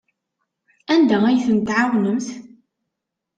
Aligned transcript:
Anda 0.93 1.17
ay 1.25 1.39
tent-tɛawnemt? 1.45 2.27